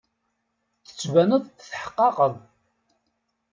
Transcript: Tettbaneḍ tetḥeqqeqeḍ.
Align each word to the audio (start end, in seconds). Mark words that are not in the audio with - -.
Tettbaneḍ 0.85 1.41
tetḥeqqeqeḍ. 1.47 2.33